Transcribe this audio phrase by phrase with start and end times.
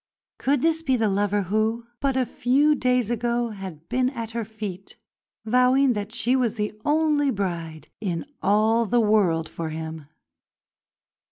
[0.39, 4.43] Could this be the lover who, but a few days ago, had been at her
[4.43, 4.97] feet,
[5.45, 10.07] vowing that she was the only bride in all the world for him?